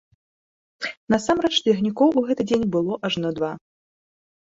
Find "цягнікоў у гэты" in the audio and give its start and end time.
1.65-2.43